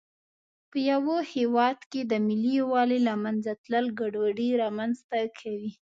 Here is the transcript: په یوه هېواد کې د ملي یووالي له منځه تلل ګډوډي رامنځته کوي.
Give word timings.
په 0.69 0.77
یوه 0.91 1.17
هېواد 1.33 1.79
کې 1.91 2.01
د 2.11 2.13
ملي 2.27 2.51
یووالي 2.59 2.99
له 3.07 3.13
منځه 3.23 3.51
تلل 3.63 3.85
ګډوډي 3.99 4.49
رامنځته 4.61 5.19
کوي. 5.39 5.71